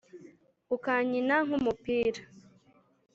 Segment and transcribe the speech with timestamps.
[0.75, 2.21] ukankina nk'umupira